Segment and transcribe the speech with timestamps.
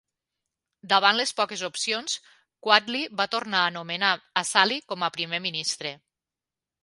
[0.93, 2.15] Davant les poques opcions,
[2.67, 4.11] Quwatli va tornar a nomenar
[4.43, 5.93] Asali com a primer ministre.